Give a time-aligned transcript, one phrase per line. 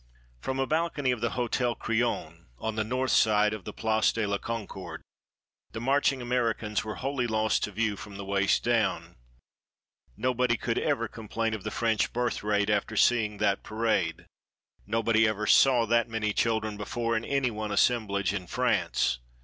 [0.39, 4.25] From a balcony of the Hotel Crillon, on the north side of the Place de
[4.25, 5.03] la Concorde,
[5.73, 9.15] the marching Americans were wholly lost to view from the waist down.
[10.17, 14.25] Nobody could ever complain of the French birth rate after seeing that parade.
[14.87, 19.19] Nobody ever saw that many children before in any one assemblage in France.